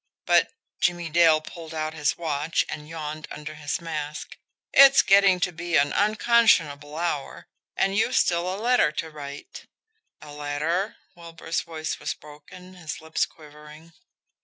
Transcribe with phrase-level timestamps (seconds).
[0.25, 4.35] But" Jimmie Dale pulled out his watch, and yawned under his mask
[4.73, 7.45] "it's getting to be an unconscionable hour
[7.77, 9.67] and you've still a letter to write."
[10.19, 13.93] "A letter?" Wilbur's voice was broken, his lips quivering.